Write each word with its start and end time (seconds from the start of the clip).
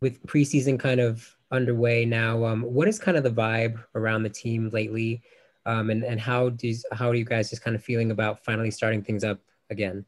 with 0.00 0.24
preseason 0.26 0.78
kind 0.78 1.00
of 1.00 1.36
underway 1.50 2.04
now, 2.04 2.44
um, 2.44 2.62
what 2.62 2.88
is 2.88 2.98
kind 2.98 3.16
of 3.16 3.24
the 3.24 3.30
vibe 3.30 3.82
around 3.94 4.22
the 4.22 4.28
team 4.28 4.70
lately? 4.70 5.22
Um, 5.64 5.90
and, 5.90 6.04
and 6.04 6.20
how 6.20 6.50
does, 6.50 6.84
how 6.92 7.08
are 7.08 7.14
you 7.14 7.24
guys 7.24 7.50
just 7.50 7.62
kind 7.62 7.74
of 7.74 7.82
feeling 7.82 8.10
about 8.10 8.44
finally 8.44 8.70
starting 8.70 9.02
things 9.02 9.24
up 9.24 9.40
again? 9.70 10.04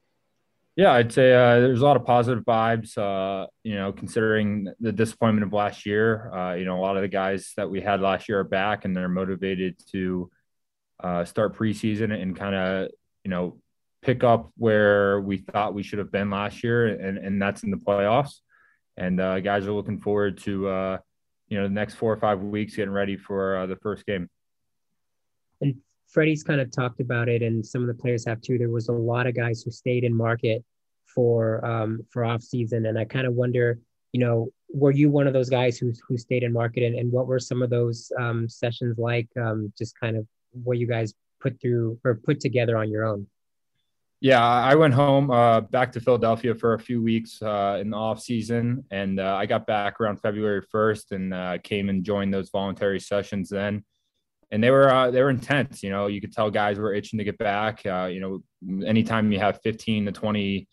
Yeah, 0.76 0.92
I'd 0.92 1.12
say 1.12 1.34
uh, 1.34 1.58
there's 1.58 1.80
a 1.80 1.84
lot 1.84 1.96
of 1.96 2.06
positive 2.06 2.44
vibes. 2.44 2.96
Uh, 2.96 3.48
you 3.64 3.74
know, 3.74 3.92
considering 3.92 4.72
the 4.78 4.92
disappointment 4.92 5.44
of 5.44 5.52
last 5.52 5.84
year, 5.84 6.32
uh, 6.32 6.54
you 6.54 6.64
know, 6.64 6.78
a 6.78 6.80
lot 6.80 6.96
of 6.96 7.02
the 7.02 7.08
guys 7.08 7.52
that 7.56 7.68
we 7.68 7.80
had 7.80 8.00
last 8.00 8.28
year 8.28 8.38
are 8.38 8.44
back, 8.44 8.84
and 8.84 8.96
they're 8.96 9.08
motivated 9.08 9.74
to 9.90 10.30
uh, 11.02 11.24
start 11.24 11.56
preseason 11.56 12.12
and 12.12 12.36
kind 12.36 12.54
of, 12.54 12.90
you 13.24 13.30
know, 13.30 13.58
pick 14.02 14.22
up 14.22 14.52
where 14.56 15.20
we 15.20 15.38
thought 15.38 15.74
we 15.74 15.82
should 15.82 15.98
have 15.98 16.12
been 16.12 16.30
last 16.30 16.62
year, 16.62 16.86
and 16.86 17.18
and 17.18 17.42
that's 17.42 17.64
in 17.64 17.72
the 17.72 17.76
playoffs. 17.76 18.38
And 18.98 19.20
uh, 19.20 19.38
guys 19.40 19.66
are 19.66 19.72
looking 19.72 20.00
forward 20.00 20.36
to, 20.38 20.68
uh, 20.68 20.98
you 21.48 21.56
know, 21.56 21.68
the 21.68 21.72
next 21.72 21.94
four 21.94 22.12
or 22.12 22.16
five 22.16 22.42
weeks 22.42 22.76
getting 22.76 22.92
ready 22.92 23.16
for 23.16 23.66
the 23.66 23.76
first 23.76 24.04
game. 24.04 24.28
And 25.60 25.76
Freddy's 26.08 26.42
kind 26.42 26.60
of 26.60 26.70
talked 26.70 27.00
about 27.00 27.28
it, 27.28 27.42
and 27.42 27.64
some 27.64 27.80
of 27.80 27.86
the 27.86 27.94
players 27.94 28.26
have 28.26 28.40
too. 28.40 28.58
There 28.58 28.70
was 28.70 28.88
a 28.88 28.92
lot 28.92 29.26
of 29.26 29.36
guys 29.36 29.62
who 29.62 29.70
stayed 29.70 30.04
in 30.04 30.14
market 30.14 30.64
for 31.06 31.64
um, 31.64 32.04
for 32.10 32.24
off 32.24 32.42
season, 32.42 32.86
and 32.86 32.98
I 32.98 33.04
kind 33.04 33.26
of 33.26 33.34
wonder, 33.34 33.78
you 34.12 34.20
know, 34.20 34.48
were 34.68 34.90
you 34.90 35.10
one 35.10 35.26
of 35.26 35.32
those 35.32 35.48
guys 35.48 35.78
who 35.78 35.92
who 36.06 36.18
stayed 36.18 36.42
in 36.42 36.52
market, 36.52 36.82
and, 36.82 36.98
and 36.98 37.12
what 37.12 37.28
were 37.28 37.38
some 37.38 37.62
of 37.62 37.70
those 37.70 38.10
um, 38.18 38.48
sessions 38.48 38.98
like? 38.98 39.28
Um, 39.40 39.72
just 39.78 39.98
kind 39.98 40.16
of 40.16 40.26
what 40.64 40.78
you 40.78 40.88
guys 40.88 41.14
put 41.40 41.60
through 41.60 41.98
or 42.04 42.16
put 42.16 42.40
together 42.40 42.76
on 42.76 42.90
your 42.90 43.04
own. 43.04 43.26
Yeah, 44.20 44.44
I 44.44 44.74
went 44.74 44.94
home 44.94 45.30
uh, 45.30 45.60
back 45.60 45.92
to 45.92 46.00
Philadelphia 46.00 46.54
for 46.54 46.74
a 46.74 46.78
few 46.78 47.00
weeks 47.00 47.40
uh, 47.40 47.78
in 47.80 47.90
the 47.90 47.96
off 47.96 48.20
season, 48.20 48.84
and 48.90 49.20
uh, 49.20 49.36
I 49.36 49.46
got 49.46 49.64
back 49.64 50.00
around 50.00 50.16
February 50.16 50.62
first, 50.72 51.12
and 51.12 51.32
uh, 51.32 51.58
came 51.62 51.88
and 51.88 52.02
joined 52.02 52.34
those 52.34 52.50
voluntary 52.50 52.98
sessions 52.98 53.48
then 53.48 53.84
and 54.50 54.62
they 54.62 54.70
were 54.70 54.92
uh, 54.92 55.10
they 55.10 55.22
were 55.22 55.30
intense. 55.30 55.82
You 55.82 55.90
know, 55.90 56.06
you 56.06 56.20
could 56.20 56.32
tell 56.32 56.50
guys 56.50 56.78
were 56.78 56.94
itching 56.94 57.18
to 57.18 57.24
get 57.24 57.38
back. 57.38 57.84
Uh, 57.84 58.08
you 58.10 58.20
know, 58.20 58.86
anytime 58.86 59.30
you 59.30 59.38
have 59.38 59.60
15 59.62 60.06
to 60.06 60.12
20 60.12 60.68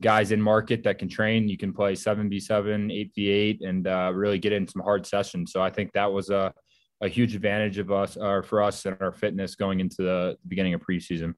guys 0.00 0.30
in 0.30 0.40
market 0.40 0.84
that 0.84 0.98
can 0.98 1.08
train, 1.08 1.48
you 1.48 1.58
can 1.58 1.72
play 1.72 1.94
seven 1.94 2.28
v 2.28 2.38
seven, 2.38 2.90
eight 2.90 3.12
v 3.14 3.28
eight, 3.28 3.62
and 3.62 3.86
really 4.16 4.38
get 4.38 4.52
in 4.52 4.68
some 4.68 4.82
hard 4.82 5.06
sessions. 5.06 5.52
So 5.52 5.60
I 5.60 5.70
think 5.70 5.92
that 5.92 6.12
was 6.12 6.30
a 6.30 6.52
a 7.00 7.08
huge 7.08 7.36
advantage 7.36 7.78
of 7.78 7.92
us 7.92 8.16
or 8.16 8.42
for 8.42 8.60
us 8.60 8.84
and 8.84 8.96
our 9.00 9.12
fitness 9.12 9.54
going 9.54 9.78
into 9.78 10.02
the 10.02 10.36
beginning 10.48 10.74
of 10.74 10.80
preseason. 10.80 11.34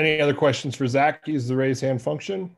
Any 0.00 0.18
other 0.18 0.32
questions 0.32 0.74
for 0.74 0.86
Zac? 0.86 1.28
Use 1.28 1.46
the 1.46 1.54
raise 1.54 1.78
hand 1.78 2.00
function. 2.00 2.56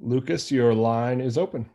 Lucas, 0.00 0.50
your 0.50 0.72
line 0.72 1.20
is 1.20 1.36
open. 1.36 1.68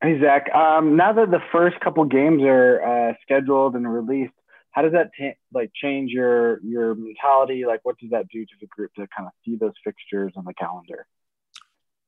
Hey 0.00 0.18
Zac, 0.18 0.50
um, 0.54 0.96
now 0.96 1.12
that 1.12 1.30
the 1.30 1.42
first 1.52 1.78
couple 1.80 2.06
games 2.06 2.42
are 2.42 3.10
uh, 3.10 3.12
scheduled 3.20 3.76
and 3.76 3.86
released, 3.86 4.32
how 4.70 4.80
does 4.80 4.92
that 4.92 5.10
like 5.52 5.70
change 5.74 6.10
your 6.10 6.58
your 6.64 6.94
mentality? 6.94 7.66
Like, 7.66 7.80
what 7.82 7.98
does 7.98 8.08
that 8.12 8.28
do 8.28 8.46
to 8.46 8.52
the 8.62 8.66
group 8.68 8.94
to 8.94 9.06
kind 9.14 9.26
of 9.26 9.32
see 9.44 9.56
those 9.56 9.74
fixtures 9.84 10.32
on 10.36 10.46
the 10.46 10.54
calendar? 10.54 11.06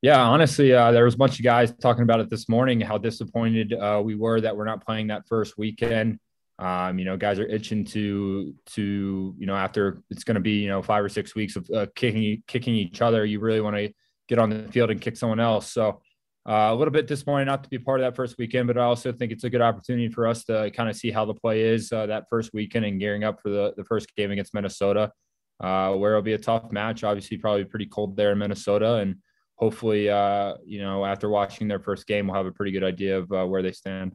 Yeah, 0.05 0.21
honestly, 0.21 0.71
uh, 0.75 0.93
there 0.93 1.07
was 1.07 1.15
a 1.15 1.17
bunch 1.17 1.39
of 1.39 1.45
guys 1.45 1.73
talking 1.81 2.03
about 2.03 2.21
it 2.21 2.29
this 2.29 2.47
morning. 2.47 2.79
How 2.79 2.99
disappointed 2.99 3.73
uh, 3.73 4.03
we 4.05 4.15
were 4.15 4.39
that 4.39 4.55
we're 4.55 4.67
not 4.67 4.85
playing 4.85 5.07
that 5.07 5.27
first 5.27 5.57
weekend. 5.57 6.19
Um, 6.59 6.99
you 6.99 7.07
know, 7.07 7.17
guys 7.17 7.39
are 7.39 7.47
itching 7.47 7.87
to 7.87 8.55
to 8.75 9.35
you 9.39 9.47
know 9.47 9.57
after 9.57 10.03
it's 10.11 10.23
going 10.23 10.35
to 10.35 10.43
be 10.43 10.59
you 10.61 10.69
know 10.69 10.83
five 10.83 11.03
or 11.03 11.09
six 11.09 11.35
weeks 11.35 11.57
of 11.57 11.67
uh, 11.75 11.87
kicking 11.95 12.43
kicking 12.47 12.75
each 12.75 13.01
other. 13.01 13.25
You 13.25 13.41
really 13.41 13.63
want 13.63 13.77
to 13.77 13.95
get 14.29 14.39
on 14.39 14.51
the 14.51 14.71
field 14.71 14.91
and 14.91 15.01
kick 15.01 15.17
someone 15.17 15.41
else. 15.41 15.73
So 15.73 16.03
uh, 16.47 16.69
a 16.71 16.75
little 16.75 16.93
bit 16.93 17.07
disappointed 17.07 17.47
not 17.47 17.65
to 17.65 17.71
be 17.71 17.79
part 17.79 18.01
of 18.01 18.05
that 18.05 18.15
first 18.15 18.37
weekend, 18.37 18.67
but 18.67 18.77
I 18.77 18.83
also 18.83 19.11
think 19.11 19.33
it's 19.33 19.45
a 19.45 19.49
good 19.49 19.63
opportunity 19.63 20.11
for 20.11 20.27
us 20.27 20.45
to 20.45 20.71
kind 20.73 20.91
of 20.91 20.97
see 20.97 21.13
how 21.13 21.25
the 21.25 21.33
play 21.33 21.63
is 21.63 21.91
uh, 21.93 22.05
that 22.09 22.25
first 22.29 22.53
weekend 22.53 22.85
and 22.85 23.01
gearing 23.01 23.25
up 23.25 23.41
for 23.41 23.49
the, 23.49 23.73
the 23.79 23.85
first 23.85 24.15
game 24.17 24.33
against 24.33 24.53
Minnesota, 24.53 25.13
uh, 25.61 25.95
where 25.95 26.11
it'll 26.11 26.21
be 26.21 26.35
a 26.35 26.39
tough 26.39 26.71
match. 26.73 27.05
Obviously, 27.05 27.39
probably 27.39 27.65
pretty 27.65 27.87
cold 27.87 28.19
there 28.19 28.33
in 28.33 28.39
Minnesota. 28.39 28.97
And 28.97 29.17
hopefully, 29.57 30.09
uh, 30.09 30.55
you 30.65 30.81
know, 30.81 31.05
after 31.05 31.29
watching 31.29 31.69
their 31.69 31.81
first 31.81 32.07
game, 32.07 32.27
we'll 32.27 32.37
have 32.37 32.47
a 32.47 32.53
pretty 32.53 32.73
good 32.73 32.85
idea 32.85 33.19
of 33.19 33.33
uh, 33.33 33.45
where 33.45 33.63
they 33.63 33.73
stand. 33.73 34.13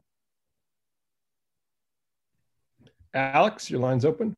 Alex, 3.12 3.70
your 3.70 3.80
line's 3.80 4.04
open. 4.04 4.36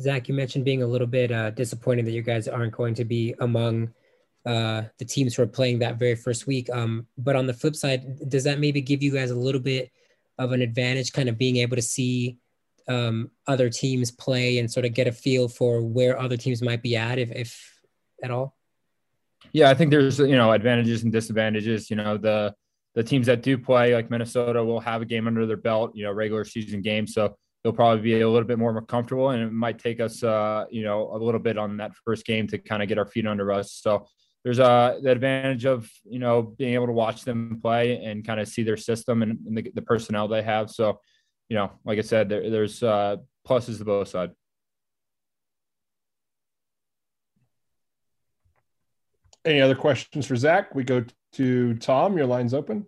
Zac, 0.00 0.28
you 0.28 0.34
mentioned 0.34 0.64
being 0.64 0.82
a 0.82 0.86
little 0.86 1.06
bit 1.06 1.30
uh, 1.30 1.50
disappointed 1.50 2.06
that 2.06 2.12
you 2.12 2.22
guys 2.22 2.48
aren't 2.48 2.72
going 2.72 2.94
to 2.94 3.04
be 3.04 3.34
among 3.40 3.92
uh, 4.46 4.84
the 4.98 5.04
teams 5.04 5.34
who 5.34 5.42
are 5.42 5.46
playing 5.46 5.80
that 5.80 5.98
very 5.98 6.14
first 6.14 6.46
week. 6.46 6.70
Um, 6.70 7.06
but 7.18 7.36
on 7.36 7.46
the 7.46 7.52
flip 7.52 7.76
side, 7.76 8.30
does 8.30 8.44
that 8.44 8.58
maybe 8.58 8.80
give 8.80 9.02
you 9.02 9.12
guys 9.12 9.30
a 9.30 9.34
little 9.34 9.60
bit 9.60 9.90
of 10.38 10.52
an 10.52 10.62
advantage, 10.62 11.12
kind 11.12 11.28
of 11.28 11.36
being 11.36 11.58
able 11.58 11.76
to 11.76 11.82
see 11.82 12.38
um, 12.88 13.30
other 13.46 13.68
teams 13.68 14.10
play 14.10 14.58
and 14.58 14.72
sort 14.72 14.86
of 14.86 14.94
get 14.94 15.06
a 15.06 15.12
feel 15.12 15.48
for 15.48 15.82
where 15.82 16.18
other 16.18 16.38
teams 16.38 16.62
might 16.62 16.82
be 16.82 16.96
at, 16.96 17.18
if, 17.18 17.30
if 17.32 17.80
at 18.22 18.30
all? 18.30 18.56
Yeah, 19.52 19.70
I 19.70 19.74
think 19.74 19.90
there's 19.90 20.18
you 20.18 20.36
know 20.36 20.52
advantages 20.52 21.02
and 21.02 21.12
disadvantages. 21.12 21.90
You 21.90 21.96
know 21.96 22.16
the 22.16 22.54
the 22.94 23.02
teams 23.02 23.26
that 23.26 23.42
do 23.42 23.56
play, 23.56 23.94
like 23.94 24.10
Minnesota, 24.10 24.64
will 24.64 24.80
have 24.80 25.02
a 25.02 25.04
game 25.04 25.26
under 25.26 25.46
their 25.46 25.56
belt. 25.56 25.92
You 25.94 26.04
know, 26.04 26.12
regular 26.12 26.44
season 26.44 26.82
game, 26.82 27.06
so 27.06 27.36
they'll 27.62 27.72
probably 27.72 28.02
be 28.02 28.20
a 28.20 28.28
little 28.28 28.46
bit 28.46 28.58
more 28.58 28.80
comfortable, 28.82 29.30
and 29.30 29.42
it 29.42 29.52
might 29.52 29.78
take 29.78 30.00
us, 30.00 30.22
uh, 30.22 30.64
you 30.70 30.82
know, 30.82 31.10
a 31.12 31.18
little 31.18 31.40
bit 31.40 31.58
on 31.58 31.76
that 31.78 31.92
first 32.04 32.24
game 32.24 32.46
to 32.48 32.58
kind 32.58 32.82
of 32.82 32.88
get 32.88 32.98
our 32.98 33.06
feet 33.06 33.26
under 33.26 33.52
us. 33.52 33.72
So 33.72 34.06
there's 34.44 34.58
a 34.58 34.98
the 35.02 35.10
advantage 35.10 35.66
of 35.66 35.90
you 36.04 36.18
know 36.18 36.42
being 36.42 36.74
able 36.74 36.86
to 36.86 36.92
watch 36.92 37.24
them 37.24 37.58
play 37.60 38.02
and 38.02 38.24
kind 38.24 38.40
of 38.40 38.48
see 38.48 38.62
their 38.62 38.76
system 38.76 39.22
and, 39.22 39.38
and 39.46 39.56
the, 39.56 39.70
the, 39.74 39.82
personnel 39.82 40.28
they 40.28 40.42
have. 40.42 40.70
So, 40.70 41.00
you 41.48 41.56
know, 41.56 41.72
like 41.84 41.98
I 41.98 42.02
said, 42.02 42.28
there, 42.28 42.48
there's 42.48 42.82
uh, 42.82 43.16
pluses 43.46 43.78
to 43.78 43.84
both 43.84 44.08
sides. 44.08 44.34
Any 49.44 49.60
other 49.60 49.74
questions 49.74 50.26
for 50.26 50.36
Zac? 50.36 50.74
We 50.74 50.84
go 50.84 51.04
to 51.32 51.74
Tom. 51.74 52.16
Your 52.16 52.26
line's 52.26 52.52
open. 52.52 52.86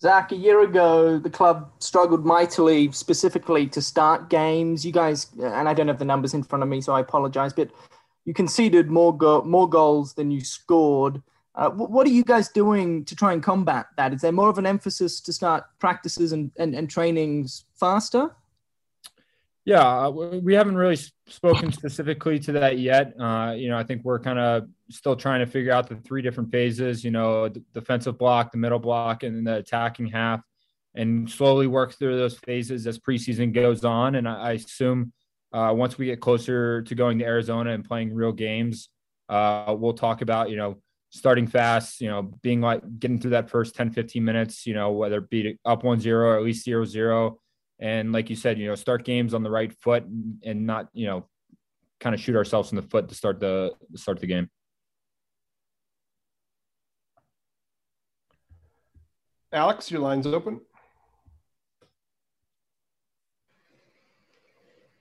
Zac, 0.00 0.30
a 0.30 0.36
year 0.36 0.62
ago, 0.62 1.18
the 1.18 1.30
club 1.30 1.72
struggled 1.80 2.24
mightily, 2.24 2.90
specifically 2.92 3.66
to 3.68 3.82
start 3.82 4.30
games. 4.30 4.86
You 4.86 4.92
guys, 4.92 5.26
and 5.42 5.68
I 5.68 5.74
don't 5.74 5.88
have 5.88 5.98
the 5.98 6.04
numbers 6.04 6.34
in 6.34 6.44
front 6.44 6.62
of 6.62 6.68
me, 6.68 6.80
so 6.80 6.92
I 6.92 7.00
apologize, 7.00 7.52
but 7.52 7.70
you 8.24 8.32
conceded 8.32 8.90
more 8.90 9.16
go- 9.16 9.42
more 9.42 9.68
goals 9.68 10.14
than 10.14 10.30
you 10.30 10.40
scored. 10.40 11.22
Uh, 11.54 11.70
what 11.70 12.06
are 12.06 12.10
you 12.10 12.22
guys 12.22 12.48
doing 12.48 13.04
to 13.06 13.16
try 13.16 13.32
and 13.32 13.42
combat 13.42 13.86
that? 13.96 14.12
Is 14.12 14.20
there 14.20 14.30
more 14.30 14.48
of 14.48 14.58
an 14.58 14.66
emphasis 14.66 15.20
to 15.22 15.32
start 15.32 15.64
practices 15.80 16.30
and, 16.30 16.52
and, 16.56 16.74
and 16.74 16.88
trainings 16.88 17.64
faster? 17.74 18.30
Yeah, 19.68 20.06
uh, 20.06 20.10
we 20.10 20.54
haven't 20.54 20.78
really 20.78 20.96
spoken 21.26 21.72
specifically 21.72 22.38
to 22.38 22.52
that 22.52 22.78
yet. 22.78 23.12
Uh, 23.20 23.52
you 23.54 23.68
know, 23.68 23.76
I 23.76 23.84
think 23.84 24.02
we're 24.02 24.18
kind 24.18 24.38
of 24.38 24.66
still 24.88 25.14
trying 25.14 25.40
to 25.40 25.46
figure 25.46 25.72
out 25.72 25.90
the 25.90 25.96
three 25.96 26.22
different 26.22 26.50
phases. 26.50 27.04
You 27.04 27.10
know, 27.10 27.50
the 27.50 27.62
defensive 27.74 28.16
block, 28.16 28.50
the 28.50 28.56
middle 28.56 28.78
block, 28.78 29.24
and 29.24 29.46
the 29.46 29.56
attacking 29.56 30.06
half, 30.06 30.40
and 30.94 31.30
slowly 31.30 31.66
work 31.66 31.92
through 31.92 32.16
those 32.16 32.38
phases 32.38 32.86
as 32.86 32.98
preseason 32.98 33.52
goes 33.52 33.84
on. 33.84 34.14
And 34.14 34.26
I, 34.26 34.52
assume 34.52 35.12
uh, 35.52 35.74
once 35.76 35.98
we 35.98 36.06
get 36.06 36.22
closer 36.22 36.80
to 36.80 36.94
going 36.94 37.18
to 37.18 37.26
Arizona 37.26 37.72
and 37.72 37.84
playing 37.84 38.14
real 38.14 38.32
games, 38.32 38.88
uh, 39.28 39.76
we'll 39.78 39.92
talk 39.92 40.22
about, 40.22 40.48
you 40.48 40.56
know, 40.56 40.78
starting 41.10 41.46
fast, 41.46 42.00
you 42.00 42.08
know, 42.08 42.22
being 42.22 42.62
like 42.62 42.80
getting 42.98 43.20
through 43.20 43.32
that 43.32 43.50
first 43.50 43.74
10, 43.74 43.90
15 43.90 44.24
minutes, 44.24 44.66
you 44.66 44.72
know, 44.72 44.92
whether 44.92 45.18
it 45.18 45.28
be 45.28 45.58
up 45.66 45.84
1 45.84 46.00
0 46.00 46.26
or 46.26 46.38
at 46.38 46.42
least 46.42 46.64
0 46.64 46.86
0. 46.86 47.38
And 47.80 48.12
like 48.12 48.28
you 48.30 48.36
said, 48.36 48.58
you 48.58 48.66
know, 48.66 48.74
start 48.74 49.04
games 49.04 49.34
on 49.34 49.42
the 49.42 49.50
right 49.50 49.72
foot 49.72 50.04
and 50.44 50.66
not, 50.66 50.88
you 50.92 51.06
know, 51.06 51.28
kind 52.00 52.14
of 52.14 52.20
shoot 52.20 52.36
ourselves 52.36 52.72
in 52.72 52.76
the 52.76 52.82
foot 52.82 53.08
to 53.08 53.14
start 53.14 53.40
the 53.40 53.72
start 53.94 54.20
the 54.20 54.26
game. 54.26 54.50
Alex, 59.52 59.90
your 59.90 60.00
line's 60.00 60.26
open. 60.26 60.60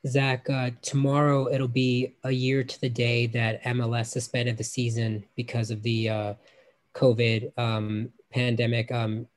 Zac, 0.07 0.49
uh, 0.49 0.69
tomorrow 0.81 1.51
it'll 1.51 1.67
be 1.67 2.15
a 2.23 2.31
year 2.31 2.63
to 2.63 2.81
the 2.81 2.89
day 2.89 3.27
that 3.27 3.61
MLS 3.63 4.07
suspended 4.07 4.57
the 4.57 4.63
season 4.63 5.25
because 5.35 5.69
of 5.69 5.83
the 5.83 6.09
uh, 6.09 6.33
COVID 6.95 7.57
um, 7.57 8.09
pandemic. 8.31 8.91
Um, 8.91 9.27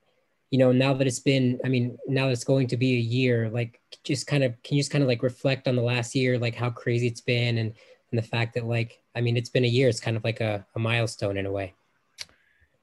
you 0.51 0.57
know, 0.57 0.73
now 0.73 0.93
that 0.93 1.07
it's 1.07 1.19
been, 1.19 1.59
I 1.65 1.69
mean, 1.69 1.97
now 2.07 2.25
that 2.25 2.33
it's 2.33 2.43
going 2.43 2.67
to 2.67 2.77
be 2.77 2.97
a 2.97 2.99
year, 2.99 3.49
like, 3.49 3.79
just 4.03 4.27
kind 4.27 4.43
of, 4.43 4.61
can 4.63 4.75
you 4.75 4.81
just 4.81 4.91
kind 4.91 5.01
of 5.01 5.07
like 5.07 5.23
reflect 5.23 5.67
on 5.67 5.77
the 5.77 5.81
last 5.81 6.13
year, 6.13 6.37
like 6.37 6.55
how 6.55 6.69
crazy 6.69 7.07
it's 7.07 7.21
been, 7.21 7.57
and 7.57 7.73
and 8.11 8.17
the 8.17 8.27
fact 8.27 8.55
that, 8.55 8.65
like, 8.65 9.01
I 9.15 9.21
mean, 9.21 9.37
it's 9.37 9.49
been 9.49 9.63
a 9.63 9.69
year. 9.69 9.87
It's 9.87 10.01
kind 10.01 10.17
of 10.17 10.23
like 10.25 10.41
a, 10.41 10.65
a 10.75 10.79
milestone 10.79 11.37
in 11.37 11.45
a 11.45 11.51
way. 11.51 11.73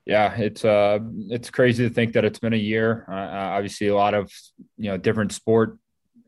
Yeah, 0.06 0.34
it's 0.38 0.64
uh, 0.64 1.00
it's 1.28 1.50
crazy 1.50 1.86
to 1.86 1.94
think 1.94 2.14
that 2.14 2.24
it's 2.24 2.38
been 2.38 2.54
a 2.54 2.56
year. 2.56 3.04
Uh, 3.06 3.56
obviously, 3.56 3.88
a 3.88 3.94
lot 3.94 4.14
of 4.14 4.32
you 4.78 4.90
know 4.90 4.96
different 4.96 5.32
sport 5.32 5.76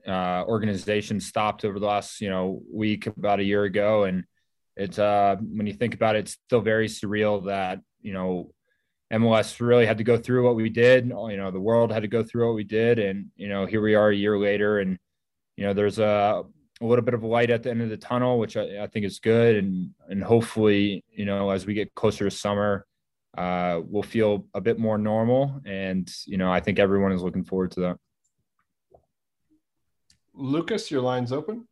uh, 0.07 0.45
organization 0.47 1.19
stopped 1.19 1.65
over 1.65 1.79
the 1.79 1.87
last 1.87 2.21
you 2.21 2.29
know 2.29 2.61
week 2.71 3.07
about 3.07 3.41
a 3.41 3.45
year 3.45 3.65
ago, 3.65 4.05
and 4.05 4.25
it's 4.77 4.99
uh, 4.99 5.37
when 5.41 5.67
you 5.67 5.73
think 5.73 5.95
about 5.95 6.15
it, 6.15 6.21
it's 6.21 6.33
still 6.33 6.61
very 6.61 6.89
surreal 6.89 7.47
that 7.47 7.81
you 8.03 8.13
know 8.13 8.53
MLS 9.13 9.61
really 9.61 9.87
had 9.87 9.99
to 9.99 10.05
go 10.05 10.17
through 10.17 10.45
what 10.45 10.57
we 10.57 10.69
did. 10.69 11.07
You 11.07 11.37
know, 11.37 11.51
the 11.51 11.61
world 11.61 11.93
had 11.93 12.03
to 12.03 12.09
go 12.09 12.23
through 12.23 12.47
what 12.47 12.55
we 12.55 12.65
did, 12.65 12.99
and 12.99 13.27
you 13.37 13.49
know, 13.49 13.67
here 13.67 13.81
we 13.81 13.95
are 13.95 14.11
a 14.11 14.17
year 14.17 14.39
later, 14.39 14.79
and 14.79 14.99
you 15.57 15.65
know, 15.65 15.73
there's 15.73 15.99
a, 15.99 16.45
a 16.81 16.87
little 16.87 17.05
bit 17.05 17.15
of 17.15 17.25
light 17.25 17.51
at 17.51 17.63
the 17.63 17.71
end 17.71 17.83
of 17.83 17.91
the 17.91 17.97
tunnel, 17.97 18.39
which 18.39 18.57
I, 18.57 18.85
I, 18.85 18.87
think 18.87 19.05
is 19.05 19.19
good, 19.19 19.57
and 19.57 19.91
and 20.09 20.23
hopefully, 20.23 21.05
you 21.11 21.25
know, 21.25 21.51
as 21.51 21.67
we 21.67 21.75
get 21.75 21.95
closer 21.95 22.25
to 22.25 22.31
summer, 22.31 22.87
uh, 23.37 23.81
we'll 23.85 24.05
feel 24.05 24.47
a 24.55 24.61
bit 24.61 24.79
more 24.79 24.97
normal, 24.97 25.61
and 25.67 26.11
you 26.27 26.39
know, 26.39 26.53
I 26.53 26.61
think 26.61 26.79
everyone 26.79 27.13
is 27.13 27.23
looking 27.23 27.45
forward 27.45 27.73
to 27.73 27.81
that. 27.81 27.97
Lucas, 30.35 30.91
your 30.91 31.03
line's 31.03 31.33
open. 31.33 31.67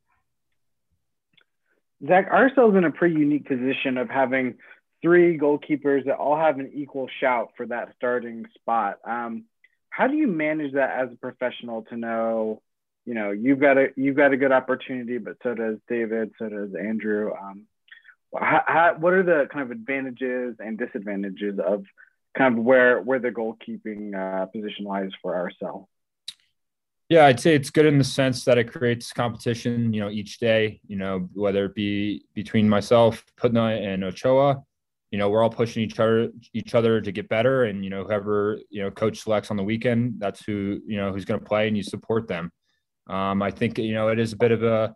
Zac, 2.07 2.31
RSL's 2.31 2.77
in 2.77 2.85
a 2.85 2.91
pretty 2.91 3.17
unique 3.17 3.47
position 3.47 3.97
of 3.97 4.09
having 4.09 4.55
three 5.03 5.39
goalkeepers 5.39 6.07
that 6.07 6.17
all 6.17 6.37
have 6.37 6.59
an 6.59 6.71
equal 6.75 7.09
shout 7.21 7.53
for 7.57 7.67
that 7.67 7.93
starting 7.97 8.47
spot. 8.55 8.99
Um, 9.05 9.45
how 9.91 10.07
do 10.07 10.17
you 10.17 10.27
manage 10.27 10.75
that 10.75 10.99
as 10.99 11.13
a 11.13 11.17
professional 11.17 11.83
to 11.85 11.97
know, 11.97 12.63
you 13.05 13.15
know, 13.15 13.31
you've 13.31 13.61
got 13.61 13.79
a 13.79 13.89
you've 13.97 14.17
got 14.17 14.33
a 14.33 14.37
good 14.37 14.53
opportunity, 14.53 15.19
but 15.19 15.37
so 15.43 15.55
does 15.55 15.79
David, 15.89 16.33
so 16.39 16.49
does 16.49 16.75
Andrew. 16.75 17.33
Um, 17.33 17.67
how, 18.39 18.63
how, 18.67 18.95
what 18.99 19.15
are 19.15 19.23
the 19.23 19.49
kind 19.51 19.65
of 19.65 19.71
advantages 19.71 20.57
and 20.59 20.77
disadvantages 20.77 21.59
of 21.59 21.85
kind 22.37 22.59
of 22.59 22.65
where 22.65 23.01
where 23.01 23.19
the 23.19 23.31
goalkeeping 23.31 24.15
uh, 24.15 24.47
position 24.47 24.85
lies 24.85 25.11
for 25.23 25.35
ourselves? 25.35 25.89
Yeah, 27.09 27.25
I'd 27.25 27.41
say 27.41 27.55
it's 27.55 27.71
good 27.71 27.87
in 27.87 27.97
the 27.97 28.05
sense 28.05 28.45
that 28.45 28.59
it 28.59 28.71
creates 28.71 29.15
competition, 29.15 29.95
you 29.95 30.01
know, 30.01 30.11
each 30.11 30.39
day, 30.39 30.79
you 30.87 30.97
know, 30.97 31.31
whether 31.33 31.65
it 31.65 31.75
be 31.75 32.27
between 32.35 32.69
myself, 32.69 33.25
Putna 33.41 33.83
and 33.83 34.05
Ochoa, 34.05 34.63
you 35.11 35.19
know, 35.19 35.31
we're 35.31 35.43
all 35.43 35.51
pushing 35.51 35.83
each 35.83 35.99
other 35.99 36.31
each 36.53 36.75
other 36.75 37.01
to 37.01 37.13
get 37.13 37.29
better. 37.29 37.65
And, 37.65 37.85
you 37.85 37.91
know, 37.91 38.05
whoever, 38.05 38.59
you 38.71 38.83
know, 38.83 38.91
coach 38.91 39.21
selects 39.21 39.51
on 39.51 39.57
the 39.57 39.65
weekend, 39.65 40.15
that's 40.19 40.45
who, 40.45 40.81
you 40.87 40.97
know, 40.97 41.13
who's 41.13 41.25
going 41.25 41.41
to 41.41 41.47
play 41.47 41.69
and 41.69 41.77
you 41.77 41.83
support 41.83 42.29
them. 42.29 42.53
Um, 43.09 43.43
I 43.43 43.51
think, 43.51 43.79
you 43.79 43.95
know, 43.95 44.09
it 44.09 44.19
is 44.19 44.33
a 44.33 44.37
bit 44.37 44.53
of 44.53 44.63
a 44.63 44.95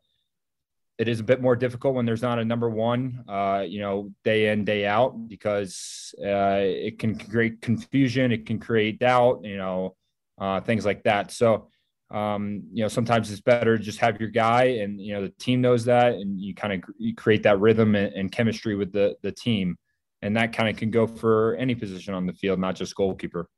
it 0.99 1.09
is 1.09 1.21
a 1.21 1.25
bit 1.25 1.41
more 1.41 1.57
difficult 1.57 1.95
when 1.95 2.05
there's 2.05 2.23
not 2.23 2.39
a 2.39 2.45
number 2.45 2.69
one, 2.69 3.25
uh, 3.27 3.65
you 3.67 3.81
know, 3.81 4.13
day 4.25 4.53
in, 4.53 4.65
day 4.65 4.87
out, 4.87 5.27
because 5.27 6.15
uh, 6.23 6.61
it 6.61 6.99
can 6.99 7.19
create 7.19 7.63
confusion, 7.63 8.31
it 8.31 8.45
can 8.47 8.59
create 8.59 8.99
doubt, 8.99 9.41
you 9.43 9.57
know, 9.57 9.97
uh, 10.39 10.61
things 10.61 10.85
like 10.85 11.03
that. 11.05 11.33
So 11.33 11.69
um, 12.13 12.65
you 12.73 12.83
know, 12.83 12.89
sometimes 12.89 13.31
it's 13.31 13.41
better 13.41 13.79
to 13.79 13.83
just 13.83 13.99
have 14.01 14.21
your 14.21 14.29
guy, 14.29 14.65
and 14.65 15.01
you 15.01 15.15
know 15.15 15.23
the 15.23 15.31
team 15.31 15.63
knows 15.63 15.87
that, 15.87 16.13
and 16.13 16.39
you 16.39 16.55
kind 16.55 16.75
of 16.75 17.17
create 17.17 17.43
that 17.45 17.59
rhythm 17.59 17.95
and, 17.95 18.13
and, 18.13 18.31
chemistry 18.31 18.77
with 18.77 18.93
the 18.93 19.17
the 19.23 19.33
team, 19.33 19.79
and 20.23 20.37
that 20.37 20.53
kind 20.53 20.69
of 20.69 20.77
can 20.77 20.91
go 20.91 21.07
for 21.07 21.55
any 21.57 21.75
position 21.75 22.15
on 22.15 22.27
the 22.27 22.33
field, 22.33 22.59
not 22.59 22.77
just 22.77 22.95
goalkeeper. 22.95 23.49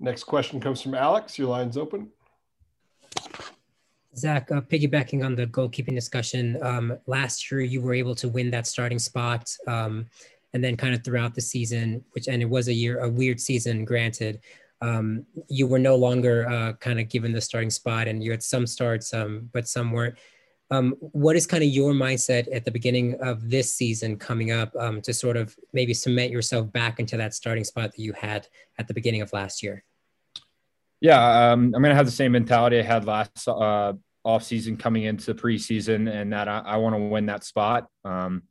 Next 0.00 0.24
question 0.24 0.60
comes 0.60 0.80
from 0.80 0.94
Alex. 0.94 1.38
Your 1.38 1.48
line's 1.48 1.76
open. 1.76 2.10
Zac, 4.16 4.50
uh, 4.50 4.60
piggybacking 4.60 5.24
on 5.24 5.34
the 5.34 5.46
goalkeeping 5.46 5.94
discussion, 5.94 6.58
um, 6.62 6.98
last 7.06 7.50
year 7.50 7.60
you 7.60 7.80
were 7.80 7.94
able 7.94 8.14
to 8.16 8.28
win 8.28 8.50
that 8.50 8.66
starting 8.66 8.98
spot. 8.98 9.48
Um, 9.66 10.06
and 10.54 10.64
then 10.64 10.76
kind 10.76 10.94
of 10.94 11.04
throughout 11.04 11.34
the 11.34 11.40
season, 11.40 12.04
which 12.12 12.26
and 12.28 12.40
it 12.42 12.48
was 12.48 12.68
a 12.68 12.72
year 12.72 13.00
a 13.00 13.08
weird 13.08 13.40
season, 13.40 13.84
granted. 13.84 14.40
Um, 14.80 15.26
you 15.48 15.66
were 15.66 15.78
no 15.78 15.96
longer 15.96 16.48
uh, 16.48 16.72
kind 16.74 17.00
of 17.00 17.08
given 17.08 17.32
the 17.32 17.40
starting 17.40 17.70
spot, 17.70 18.08
and 18.08 18.22
you 18.22 18.30
had 18.30 18.42
some 18.42 18.66
starts, 18.66 19.12
um, 19.12 19.50
but 19.52 19.68
some 19.68 19.92
weren't. 19.92 20.16
Um, 20.70 20.94
what 21.00 21.34
is 21.34 21.46
kind 21.46 21.62
of 21.62 21.70
your 21.70 21.92
mindset 21.92 22.46
at 22.54 22.64
the 22.64 22.70
beginning 22.70 23.14
of 23.20 23.48
this 23.48 23.74
season 23.74 24.16
coming 24.16 24.52
up 24.52 24.74
um, 24.76 25.00
to 25.02 25.14
sort 25.14 25.36
of 25.36 25.56
maybe 25.72 25.94
cement 25.94 26.30
yourself 26.30 26.70
back 26.70 27.00
into 27.00 27.16
that 27.16 27.32
starting 27.32 27.64
spot 27.64 27.92
that 27.92 28.02
you 28.02 28.12
had 28.12 28.46
at 28.78 28.86
the 28.86 28.94
beginning 28.94 29.22
of 29.22 29.32
last 29.32 29.62
year? 29.62 29.82
Yeah, 31.00 31.52
um, 31.52 31.72
I'm 31.74 31.82
going 31.82 31.90
to 31.90 31.94
have 31.94 32.06
the 32.06 32.12
same 32.12 32.32
mentality 32.32 32.78
I 32.78 32.82
had 32.82 33.06
last 33.06 33.48
uh, 33.48 33.94
off 34.24 34.42
season 34.42 34.76
coming 34.76 35.04
into 35.04 35.32
the 35.32 35.40
preseason, 35.40 36.12
and 36.12 36.32
that 36.32 36.48
I, 36.48 36.58
I 36.58 36.76
want 36.76 36.96
to 36.96 37.00
win 37.00 37.26
that 37.26 37.44
spot. 37.44 37.86
Um, 38.04 38.42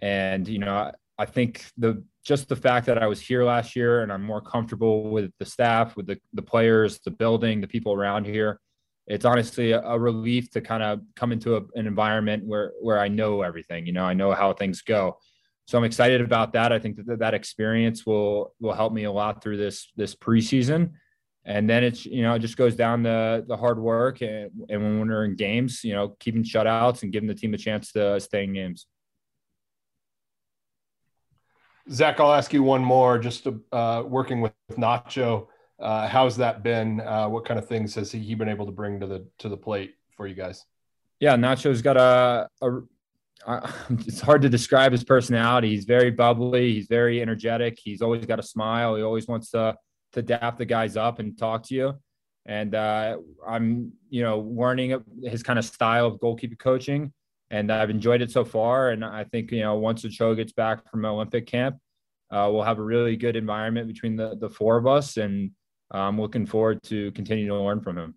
and 0.00 0.46
you 0.46 0.58
know, 0.58 0.92
I 1.18 1.24
think 1.24 1.64
the 1.78 2.04
just 2.24 2.48
the 2.48 2.56
fact 2.56 2.86
that 2.86 3.02
I 3.02 3.06
was 3.06 3.20
here 3.20 3.44
last 3.44 3.76
year 3.76 4.02
and 4.02 4.10
I'm 4.10 4.22
more 4.22 4.40
comfortable 4.40 5.10
with 5.10 5.30
the 5.38 5.44
staff, 5.44 5.94
with 5.94 6.06
the, 6.06 6.18
the 6.32 6.42
players, 6.42 6.98
the 7.04 7.10
building, 7.10 7.60
the 7.60 7.68
people 7.68 7.92
around 7.92 8.24
here. 8.24 8.60
It's 9.06 9.24
honestly 9.24 9.72
a, 9.72 9.98
relief 9.98 10.50
to 10.52 10.60
kind 10.60 10.82
of 10.82 11.00
come 11.14 11.30
into 11.32 11.56
a, 11.56 11.60
an 11.74 11.86
environment 11.86 12.44
where 12.46 12.72
where 12.80 12.98
I 12.98 13.08
know 13.08 13.42
everything. 13.42 13.86
You 13.86 13.92
know, 13.92 14.04
I 14.04 14.14
know 14.14 14.32
how 14.32 14.52
things 14.52 14.80
go. 14.82 15.18
So 15.66 15.78
I'm 15.78 15.84
excited 15.84 16.20
about 16.20 16.52
that. 16.54 16.72
I 16.72 16.78
think 16.78 16.96
that 17.04 17.18
that 17.18 17.34
experience 17.34 18.06
will 18.06 18.54
will 18.60 18.72
help 18.72 18.92
me 18.92 19.04
a 19.04 19.12
lot 19.12 19.42
through 19.42 19.58
this 19.58 19.92
this 19.96 20.14
preseason. 20.14 20.92
And 21.44 21.68
then 21.68 21.84
it's 21.84 22.06
you 22.06 22.22
know 22.22 22.34
it 22.34 22.38
just 22.38 22.56
goes 22.56 22.76
down 22.76 23.02
the 23.02 23.44
the 23.46 23.56
hard 23.56 23.78
work 23.78 24.22
and, 24.22 24.50
and 24.70 24.82
when 24.82 25.08
we're 25.08 25.26
in 25.26 25.36
games, 25.36 25.84
you 25.84 25.94
know, 25.94 26.16
keeping 26.18 26.42
shutouts 26.42 27.02
and 27.02 27.12
giving 27.12 27.28
the 27.28 27.34
team 27.34 27.52
a 27.52 27.58
chance 27.58 27.92
to 27.92 28.18
stay 28.20 28.44
in 28.44 28.54
games. 28.54 28.86
Zac, 31.90 32.18
I'll 32.18 32.32
ask 32.32 32.52
you 32.52 32.62
one 32.62 32.82
more. 32.82 33.18
Just 33.18 33.46
uh, 33.72 34.02
working 34.06 34.40
with 34.40 34.52
Nacho, 34.72 35.48
uh, 35.80 36.08
how's 36.08 36.36
that 36.36 36.62
been? 36.62 37.00
Uh, 37.00 37.28
what 37.28 37.44
kind 37.44 37.58
of 37.58 37.66
things 37.66 37.94
has 37.94 38.12
he 38.12 38.34
been 38.34 38.48
able 38.48 38.66
to 38.66 38.72
bring 38.72 39.00
to 39.00 39.06
the 39.06 39.26
to 39.38 39.48
the 39.48 39.56
plate 39.56 39.94
for 40.16 40.26
you 40.26 40.34
guys? 40.34 40.64
Yeah, 41.20 41.36
Nacho's 41.36 41.82
got 41.82 41.96
a, 41.96 42.48
a 42.62 42.80
uh, 43.46 43.72
it's 43.90 44.20
hard 44.20 44.42
to 44.42 44.48
describe 44.48 44.92
his 44.92 45.04
personality. 45.04 45.70
He's 45.70 45.84
very 45.84 46.10
bubbly. 46.10 46.74
He's 46.74 46.86
very 46.86 47.20
energetic. 47.20 47.78
He's 47.82 48.02
always 48.02 48.24
got 48.26 48.38
a 48.38 48.42
smile. 48.42 48.96
He 48.96 49.02
always 49.02 49.26
wants 49.26 49.50
to 49.50 49.76
to 50.12 50.22
dap 50.22 50.58
the 50.58 50.64
guys 50.64 50.96
up 50.96 51.18
and 51.18 51.36
talk 51.36 51.64
to 51.64 51.74
you. 51.74 51.94
And 52.46 52.74
uh, 52.74 53.16
I'm, 53.46 53.92
you 54.10 54.22
know, 54.22 54.40
learning 54.40 55.02
his 55.22 55.42
kind 55.42 55.58
of 55.58 55.64
style 55.64 56.06
of 56.06 56.20
goalkeeper 56.20 56.56
coaching 56.56 57.12
and 57.54 57.70
I've 57.70 57.90
enjoyed 57.90 58.20
it 58.20 58.30
so 58.30 58.44
far. 58.44 58.90
And 58.90 59.04
I 59.04 59.24
think 59.24 59.52
you 59.52 59.60
know 59.60 59.76
once 59.76 60.04
Ochoa 60.04 60.36
gets 60.36 60.52
back 60.52 60.90
from 60.90 61.04
Olympic 61.04 61.46
camp, 61.46 61.76
uh, 62.30 62.48
we'll 62.52 62.62
have 62.62 62.78
a 62.78 62.82
really 62.82 63.16
good 63.16 63.36
environment 63.36 63.86
between 63.86 64.16
the 64.16 64.36
the 64.36 64.50
four 64.50 64.76
of 64.76 64.86
us, 64.86 65.16
and 65.16 65.52
I'm 65.98 66.20
looking 66.20 66.46
forward 66.46 66.82
to 66.84 67.12
continuing 67.12 67.48
to 67.48 67.62
learn 67.64 67.80
from 67.80 67.98
him. 67.98 68.14